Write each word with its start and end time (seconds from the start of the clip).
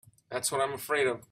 That's 0.29 0.51
what 0.51 0.61
I'm 0.61 0.73
afraid 0.73 1.07
of. 1.07 1.19